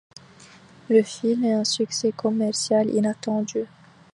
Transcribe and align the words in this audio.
Le 0.89 1.03
film 1.03 1.43
est 1.45 1.53
un 1.53 1.63
succès 1.63 2.11
commercial 2.11 2.89
inattendu. 2.89 3.65